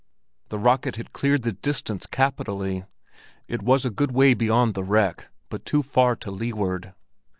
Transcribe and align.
The 0.49 0.57
rocket 0.57 0.95
had 0.95 1.13
cleared 1.13 1.43
the 1.43 1.51
distance 1.51 2.07
capitally; 2.07 2.85
it 3.47 3.61
was 3.61 3.85
a 3.85 3.91
good 3.91 4.09
way 4.11 4.33
beyond 4.33 4.73
the 4.73 4.83
wreck, 4.83 5.27
but 5.47 5.63
too 5.63 5.83
far 5.83 6.15
to 6.15 6.31
leeward. 6.31 6.95